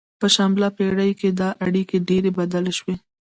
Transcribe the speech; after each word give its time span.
په 0.19 0.27
شلمه 0.33 0.69
پیړۍ 0.77 1.11
کې 1.19 1.29
دا 1.39 1.49
اړیکې 1.65 1.97
ډیرې 2.07 2.31
بدلې 2.37 2.73
شوې 2.79 2.95